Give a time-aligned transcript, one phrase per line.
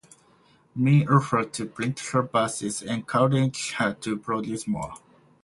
[0.75, 4.95] Mee offered to print her verses, encouraging her to produce more.